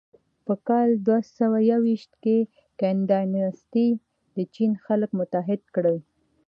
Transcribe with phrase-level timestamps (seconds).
[0.45, 2.37] په کال دوهسوهیوویشت کې
[2.79, 3.89] کین ډایناسټي
[4.35, 5.97] د چین خلک متحد کړل.